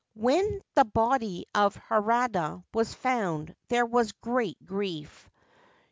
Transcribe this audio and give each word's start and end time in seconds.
When 0.15 0.63
the 0.73 0.83
body 0.83 1.45
of 1.53 1.75
Harada 1.75 2.63
was 2.73 2.91
found 2.91 3.55
there 3.69 3.85
was 3.85 4.13
great 4.13 4.57
grief. 4.65 5.29